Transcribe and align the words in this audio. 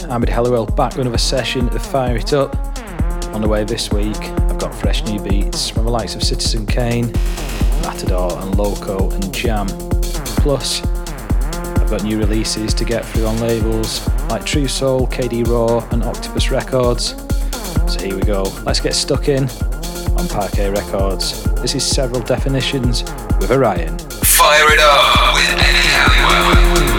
Hello, 0.00 0.12
welcome. 0.12 0.12
I'm 0.12 0.22
Ed 0.22 0.34
Halliwell 0.34 0.66
back 0.66 0.92
with 0.92 1.02
another 1.02 1.18
session 1.18 1.68
of 1.68 1.84
Fire 1.84 2.16
It 2.16 2.32
Up. 2.32 2.56
On 3.34 3.42
the 3.42 3.48
way 3.48 3.64
this 3.64 3.90
week, 3.90 4.16
I've 4.16 4.58
got 4.58 4.74
fresh 4.74 5.04
new 5.04 5.20
beats 5.20 5.68
from 5.68 5.84
the 5.84 5.90
likes 5.90 6.14
of 6.14 6.22
Citizen 6.22 6.64
Kane, 6.64 7.12
Matador, 7.82 8.38
and 8.40 8.56
Loco 8.56 9.10
and 9.10 9.32
Jam. 9.34 9.66
Plus, 10.40 10.82
I've 10.86 11.90
got 11.90 12.02
new 12.02 12.18
releases 12.18 12.72
to 12.74 12.84
get 12.84 13.04
through 13.04 13.26
on 13.26 13.38
labels 13.40 14.06
like 14.30 14.42
Truesoul, 14.42 15.10
KD 15.10 15.46
Raw, 15.46 15.86
and 15.90 16.02
Octopus 16.02 16.50
Records. 16.50 17.14
So 17.92 18.00
here 18.02 18.16
we 18.16 18.22
go. 18.22 18.44
Let's 18.64 18.80
get 18.80 18.94
stuck 18.94 19.28
in 19.28 19.50
on 20.16 20.28
Parquet 20.28 20.70
Records. 20.70 21.44
This 21.60 21.74
is 21.74 21.84
several 21.84 22.22
definitions 22.22 23.02
with 23.38 23.50
Orion. 23.50 23.98
Fire 23.98 24.72
It 24.72 24.80
Up 24.80 25.34
with 25.34 25.50
Eddie 25.60 25.88
Halliwell. 25.88 26.89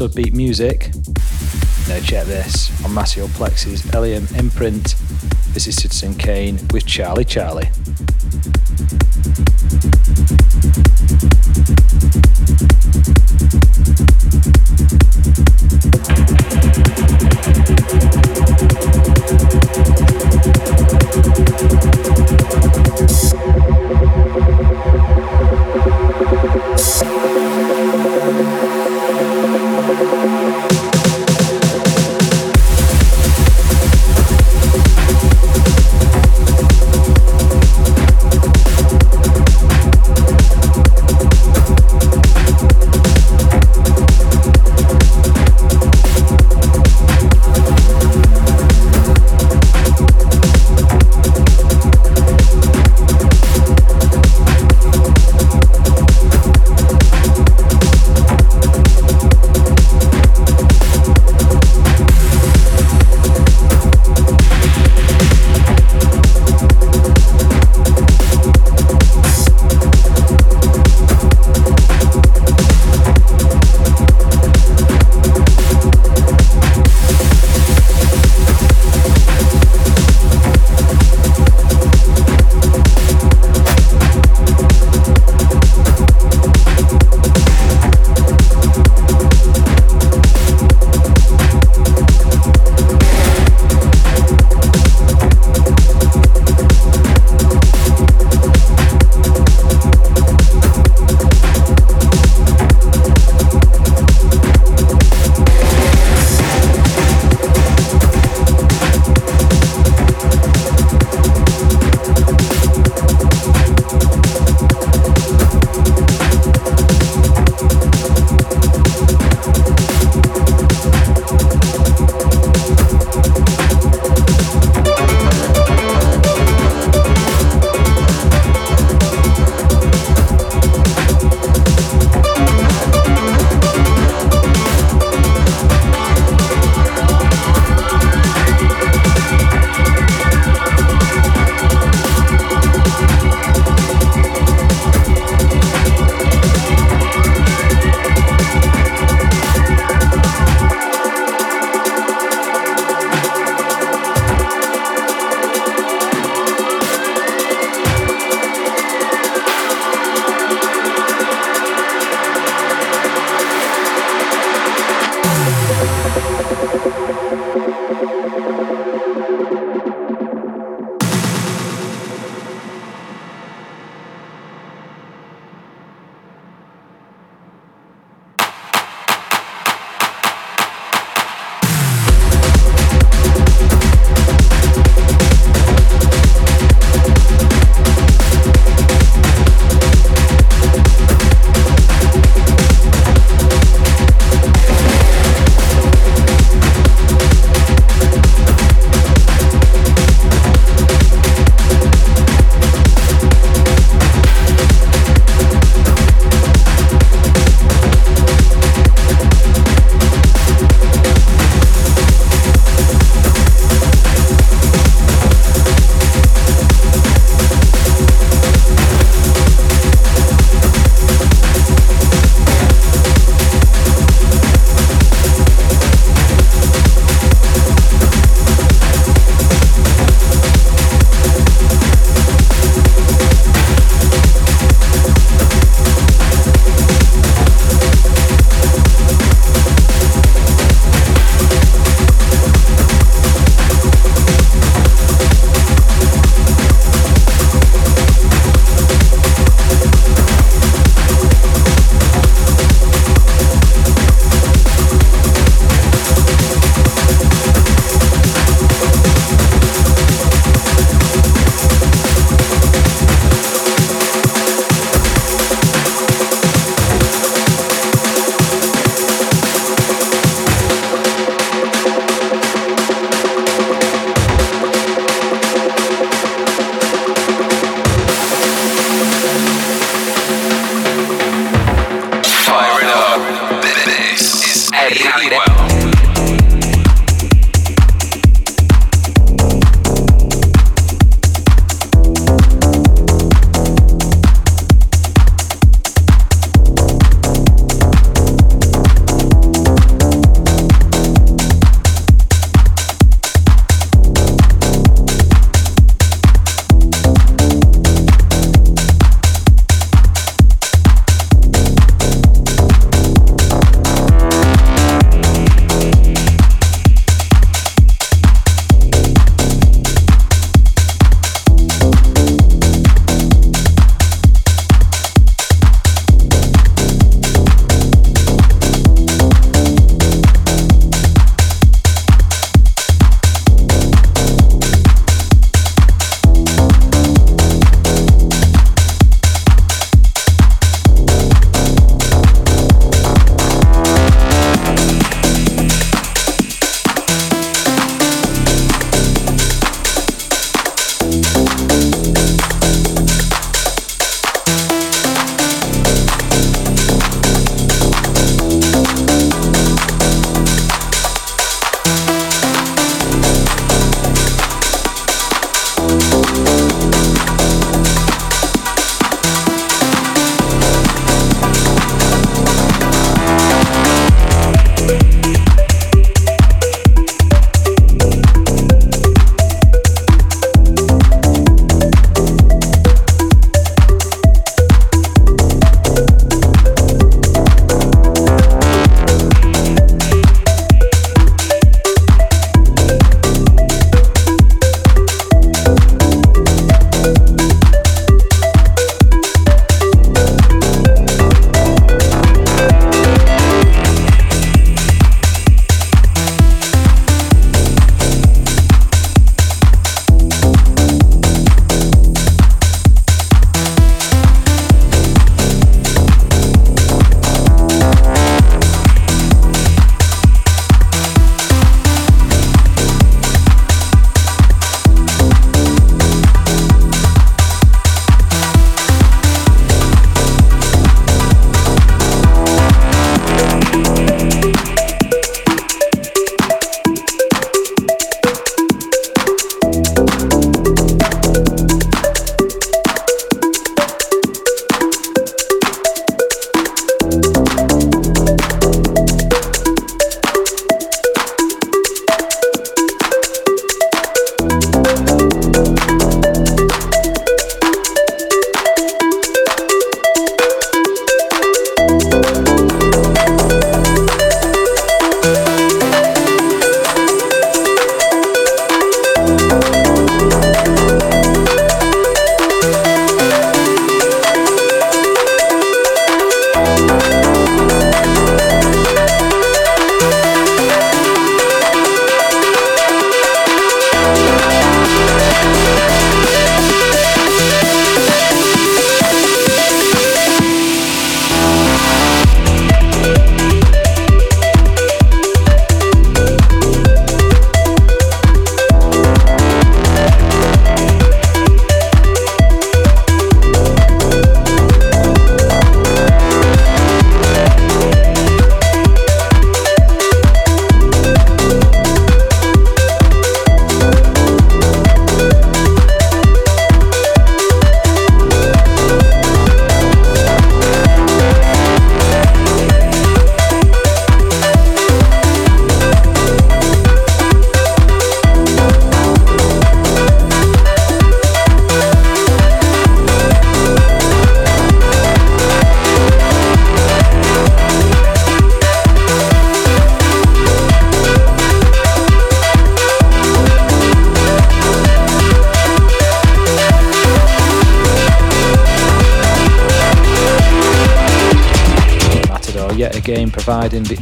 Subbeat 0.00 0.32
Music. 0.32 0.86
Now 1.86 2.00
check 2.00 2.24
this 2.24 2.70
on 2.82 2.94
Maceo 2.94 3.28
Plex's 3.34 3.84
Ellum 3.92 4.26
imprint. 4.34 4.94
This 5.52 5.66
is 5.66 5.76
Citizen 5.76 6.14
Kane 6.14 6.58
with 6.72 6.86
Charlie 6.86 7.26
Charlie. 7.26 7.68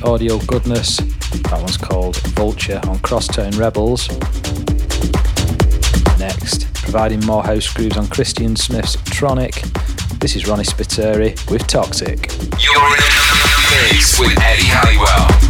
Audio 0.09 0.39
goodness. 0.47 0.97
That 0.97 1.59
one's 1.61 1.77
called 1.77 2.17
Vulture 2.29 2.81
on 2.85 2.99
Crosstown 3.01 3.51
Rebels. 3.53 4.09
Next, 6.19 6.73
providing 6.73 7.21
more 7.27 7.43
house 7.43 7.71
grooves 7.71 7.99
on 7.99 8.09
Christian 8.09 8.57
Smith's 8.57 8.97
Tronic. 8.97 9.61
This 10.19 10.35
is 10.35 10.49
Ronnie 10.49 10.65
Spiteri 10.65 11.37
with 11.51 11.67
Toxic. 11.67 12.33
You're 12.59 12.87
in 12.87 13.05
the 13.21 13.93
mix 13.93 14.19
with 14.19 14.33
Eddie 14.41 14.65
Halliwell. 14.65 15.48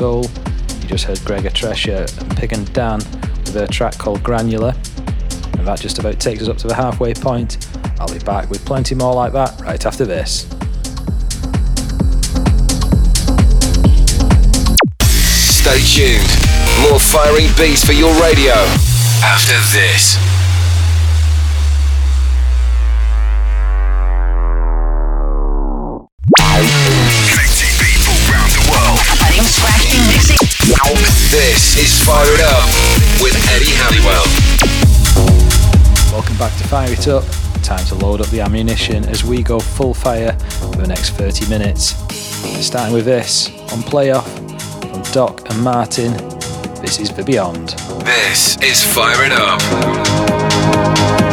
Soul. 0.00 0.24
You 0.80 0.88
just 0.88 1.04
heard 1.04 1.22
Gregor 1.26 1.50
Tresher 1.50 2.06
and 2.20 2.34
Pig 2.34 2.54
and 2.54 2.72
Dan 2.72 3.00
with 3.44 3.54
a 3.56 3.68
track 3.68 3.98
called 3.98 4.22
Granular. 4.22 4.72
And 5.58 5.68
that 5.68 5.78
just 5.78 5.98
about 5.98 6.18
takes 6.18 6.40
us 6.40 6.48
up 6.48 6.56
to 6.56 6.68
the 6.68 6.74
halfway 6.74 7.12
point. 7.12 7.68
I'll 8.00 8.10
be 8.10 8.18
back 8.20 8.48
with 8.48 8.64
plenty 8.64 8.94
more 8.94 9.12
like 9.12 9.34
that 9.34 9.60
right 9.60 9.84
after 9.84 10.06
this. 10.06 10.48
Stay 15.60 15.82
tuned. 15.84 16.88
More 16.88 16.98
firing 16.98 17.48
beats 17.58 17.84
for 17.84 17.92
your 17.92 18.14
radio 18.22 18.54
after 19.22 19.58
this. 19.76 20.29
Fire 32.04 32.32
It 32.32 32.40
Up 32.40 32.66
with 33.22 33.34
Eddie 33.50 33.74
Halliwell. 33.76 34.24
Welcome 36.12 36.36
back 36.38 36.56
to 36.58 36.64
Fire 36.66 36.90
It 36.90 37.06
Up. 37.08 37.24
Time 37.62 37.84
to 37.86 37.94
load 37.94 38.20
up 38.20 38.26
the 38.28 38.40
ammunition 38.40 39.04
as 39.08 39.22
we 39.24 39.42
go 39.42 39.60
full 39.60 39.92
fire 39.94 40.32
for 40.32 40.76
the 40.76 40.86
next 40.86 41.10
30 41.10 41.48
minutes. 41.48 41.94
Starting 42.64 42.94
with 42.94 43.04
this 43.04 43.48
on 43.72 43.80
playoff 43.80 44.26
from 44.90 45.02
Doc 45.12 45.48
and 45.50 45.62
Martin. 45.62 46.12
This 46.80 46.98
is 46.98 47.12
The 47.12 47.22
Beyond. 47.22 47.70
This 48.04 48.56
is 48.62 48.82
Fire 48.82 49.24
It 49.24 49.32
Up. 49.32 51.29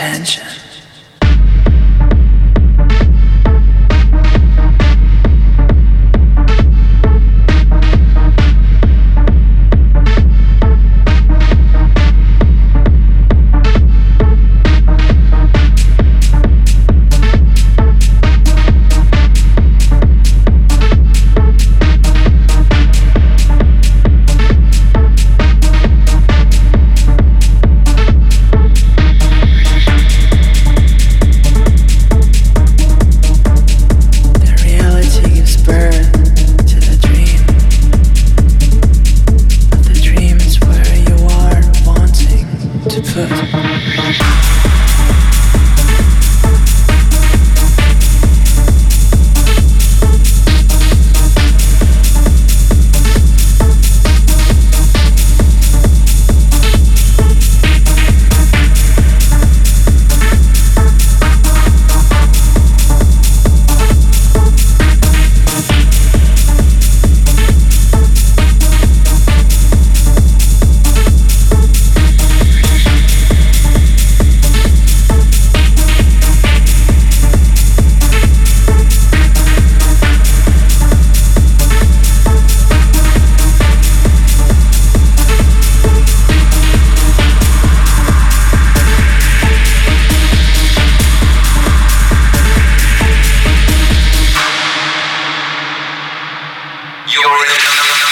attention. 0.00 0.49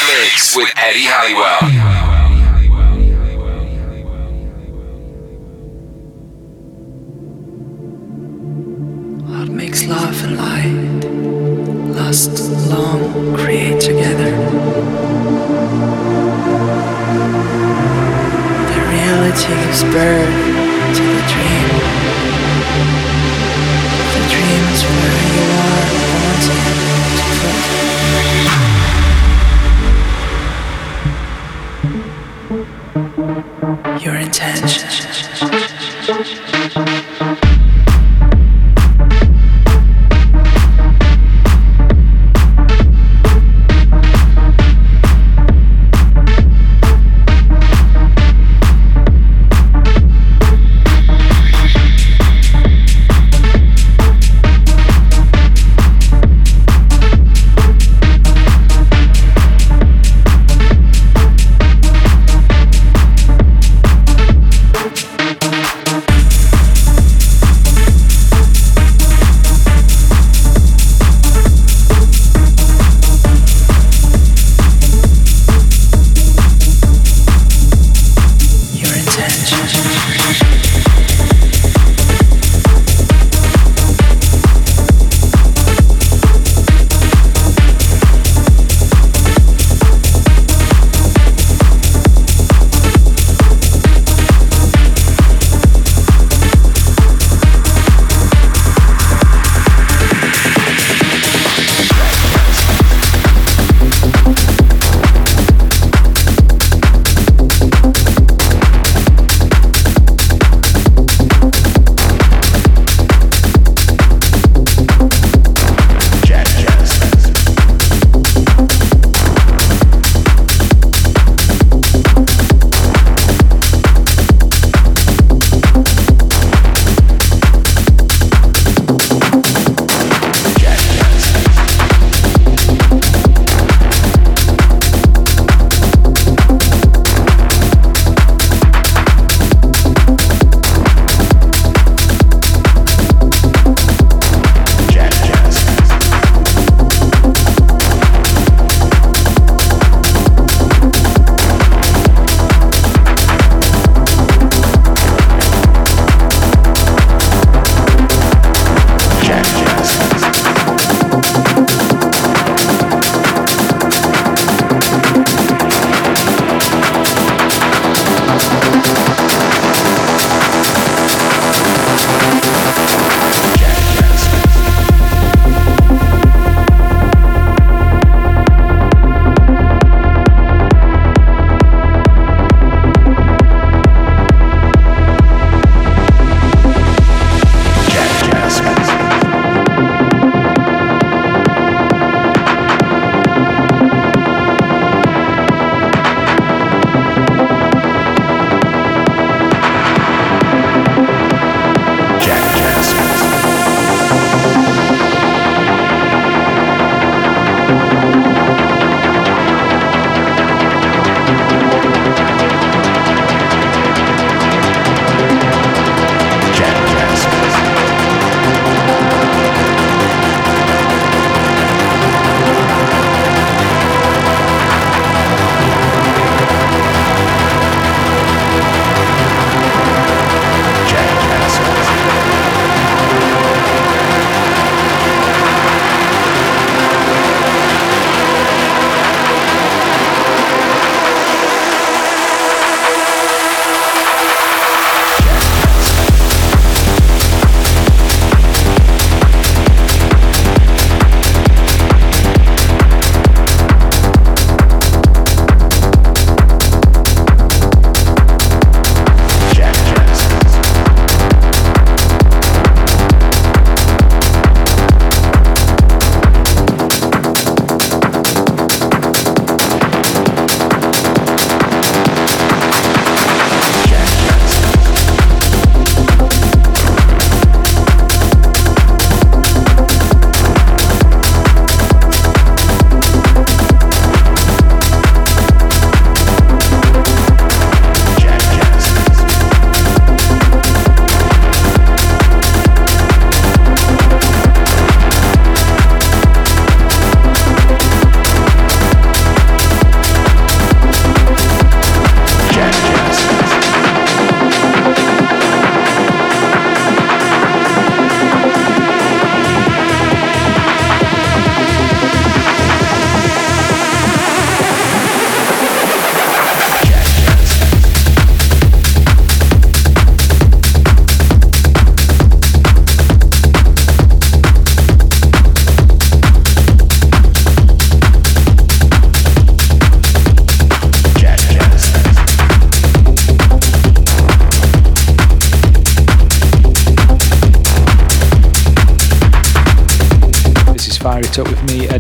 mix 0.08 0.56
with 0.56 0.72
Eddie 0.76 1.04
Halliwell. 1.04 2.07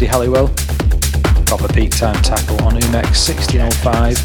Halliwell. 0.06 0.48
Proper 1.46 1.68
peak 1.72 1.90
time 1.90 2.20
tackle 2.22 2.62
on 2.64 2.74
UMEK's 2.74 3.28
1605 3.28 4.16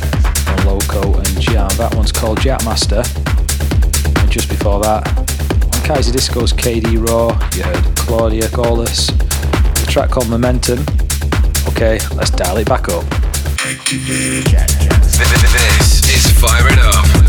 on 0.49 0.65
Loco 0.65 1.17
and 1.17 1.41
Jam. 1.41 1.69
That 1.77 1.95
one's 1.95 2.11
called 2.11 2.39
Jackmaster. 2.39 3.03
And 4.21 4.31
just 4.31 4.49
before 4.49 4.79
that, 4.81 5.07
on 5.07 5.81
Kaiserdisco's 5.87 6.53
KD 6.53 7.07
Raw, 7.07 7.29
you 7.55 7.63
heard 7.63 7.95
Claudia 7.95 8.47
Gaulis. 8.49 9.07
The 9.79 9.91
track 9.91 10.11
called 10.11 10.29
Momentum. 10.29 10.79
Okay, 11.69 11.99
let's 12.15 12.31
dial 12.31 12.57
it 12.57 12.67
back 12.67 12.89
up. 12.89 13.03
This 16.03 16.25
is 16.25 16.31
Fire 16.39 16.67
It 16.67 16.79
Up. 16.79 17.22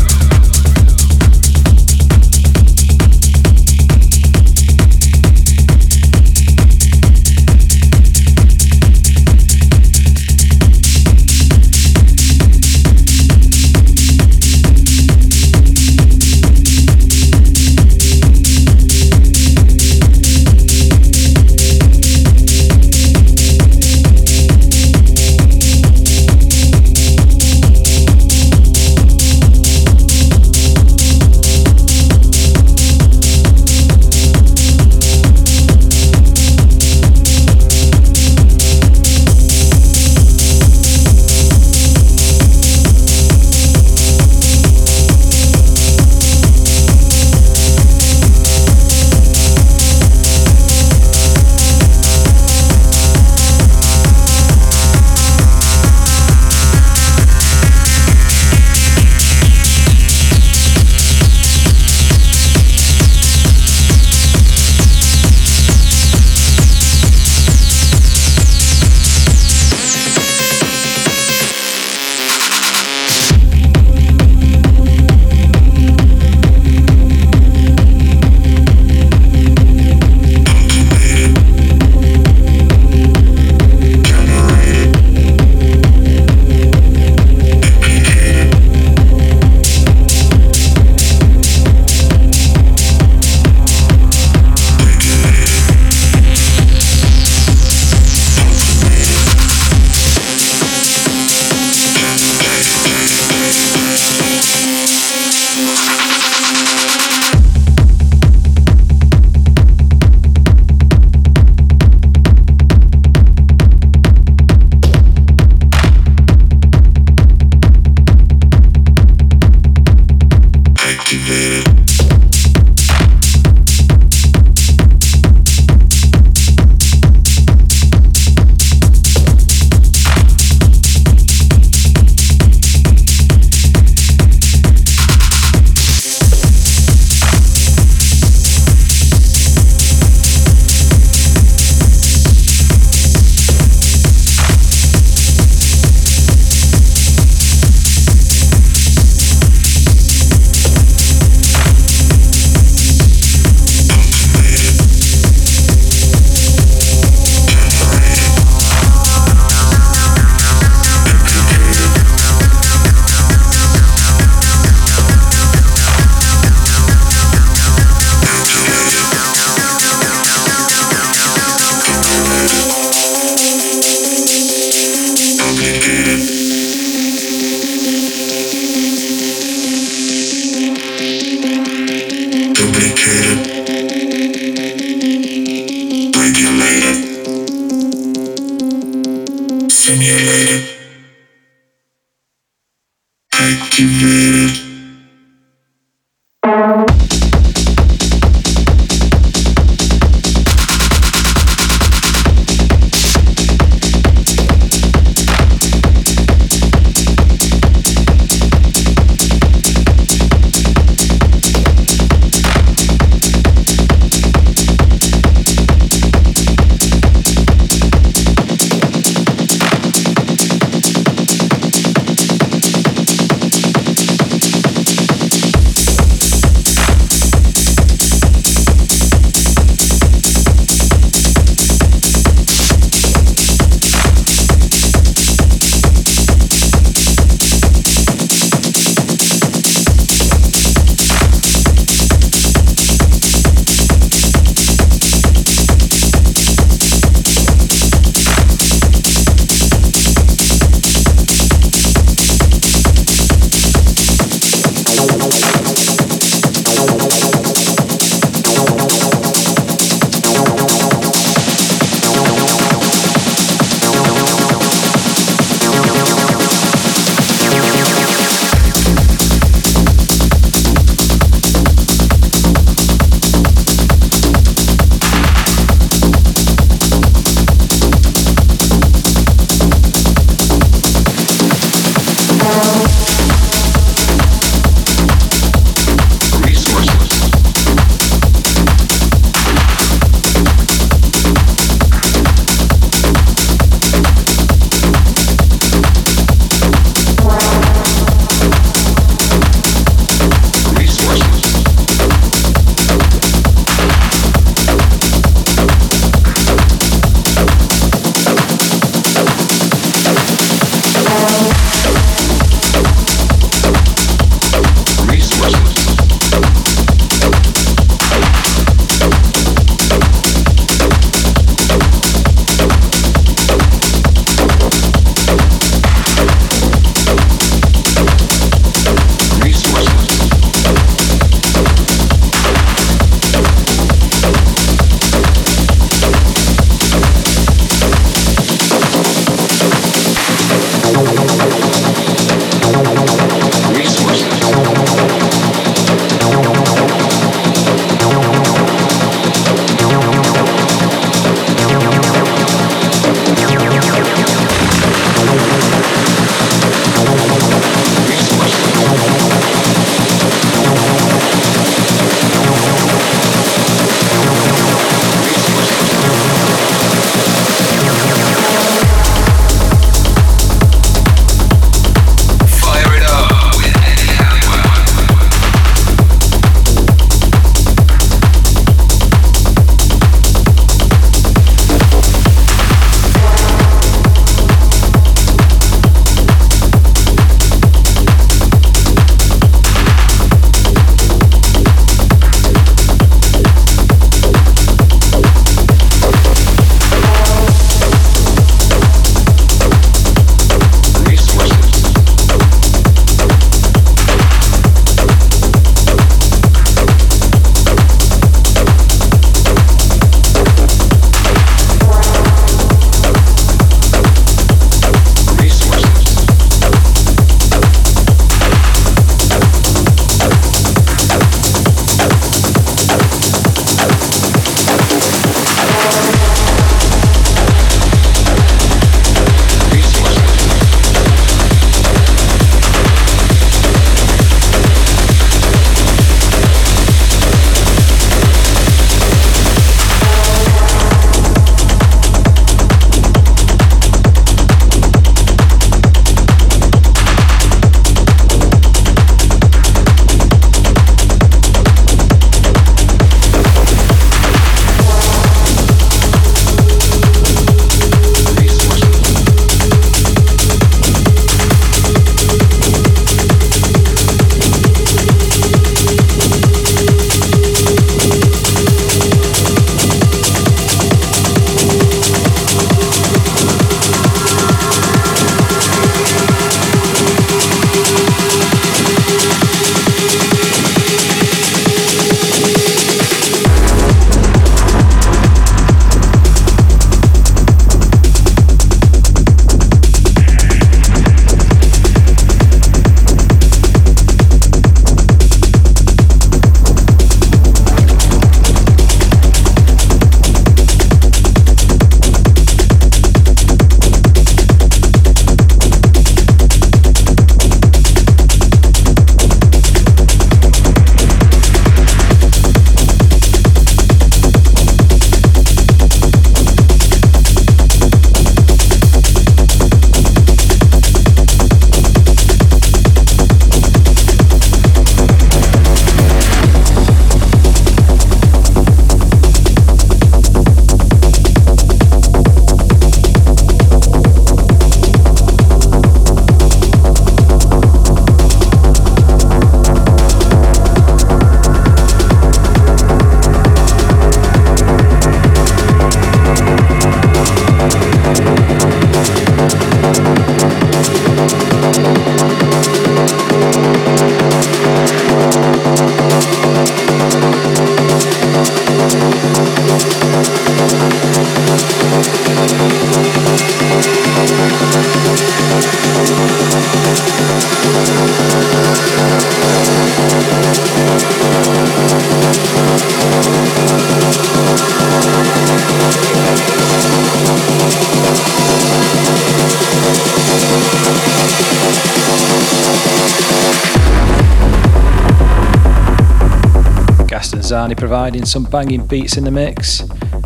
Some 588.23 588.45
banging 588.45 588.85
beats 588.87 589.17
in 589.17 589.23
the 589.23 589.31
mix. 589.31 589.79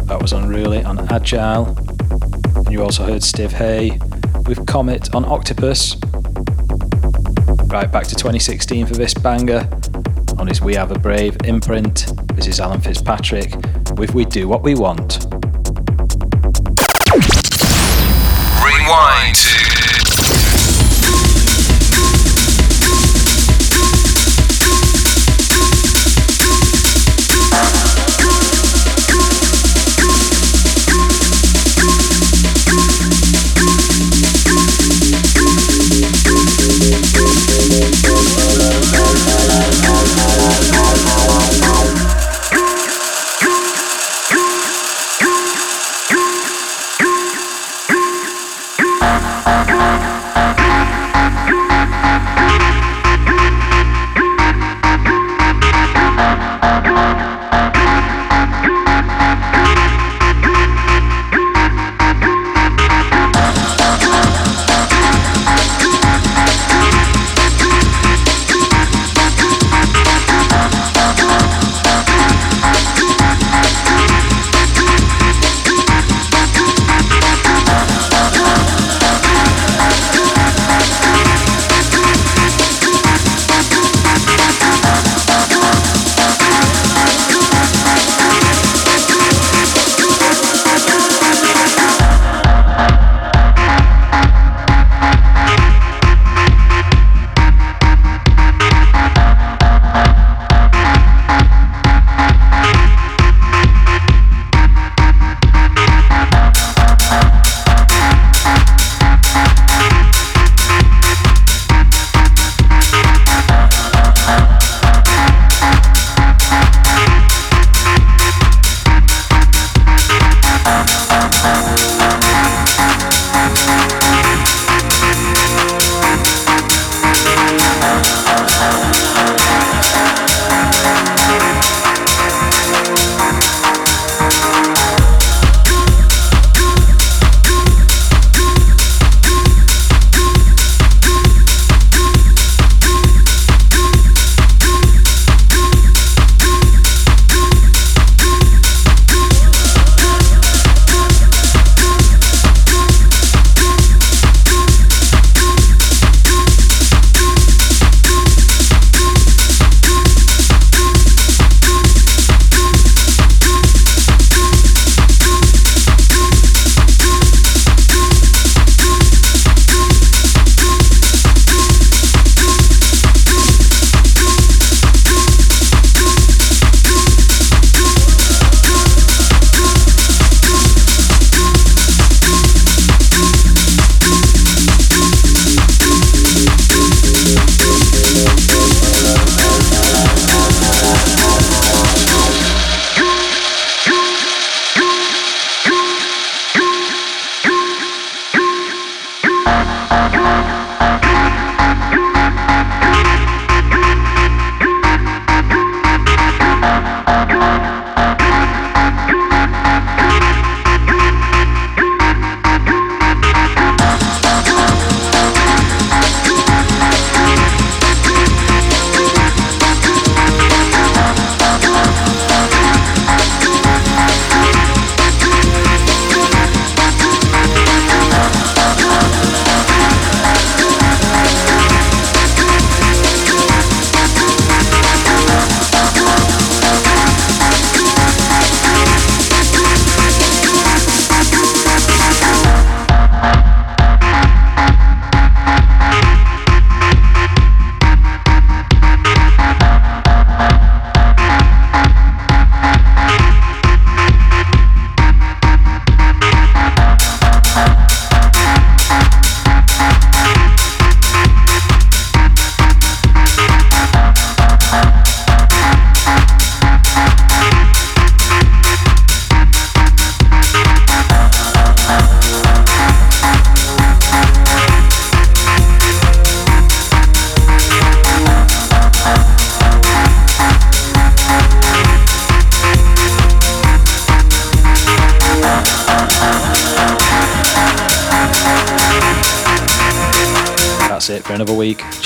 That 0.03 0.19
was 0.21 0.33
Unruly 0.33 0.83
on 0.83 0.99
Agile. 1.11 1.75
And 2.55 2.71
you 2.71 2.83
also 2.83 3.05
heard 3.05 3.23
Steve 3.23 3.53
Hay 3.53 3.97
with 4.45 4.67
Comet 4.67 5.15
on 5.15 5.25
Octopus. 5.25 5.95
Right 7.67 7.91
back 7.91 8.03
to 8.07 8.15
2016 8.15 8.85
for 8.85 8.93
this 8.93 9.13
banger 9.13 9.67
on 10.37 10.47
his 10.47 10.61
We 10.61 10.77
Are 10.77 10.85
The 10.85 10.99
Brave 10.99 11.37
imprint. 11.45 12.11
This 12.35 12.47
is 12.47 12.59
Alan 12.59 12.81
Fitzpatrick 12.81 13.55
with 13.97 14.13
We 14.13 14.25
Do 14.25 14.47
What 14.47 14.61
We 14.61 14.75
Want. 14.75 15.25
Rewind 18.63 19.68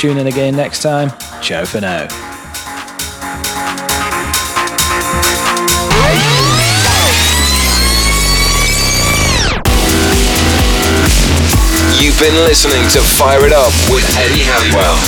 Tune 0.03 0.17
in 0.17 0.27
again 0.27 0.53
next 0.53 0.81
time. 0.81 1.11
Ciao 1.41 1.63
for 1.63 1.79
now. 1.79 2.01
You've 12.01 12.19
been 12.19 12.35
listening 12.43 12.85
to 12.89 13.01
Fire 13.15 13.45
It 13.45 13.53
Up 13.53 13.71
with 13.89 14.03
Eddie 14.17 14.43
Halliwell. 14.43 14.99